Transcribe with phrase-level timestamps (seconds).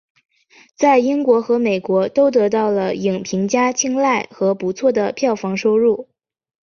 [0.75, 6.07] 在英国和美国都得到了影评家青睐和不错的票房收入。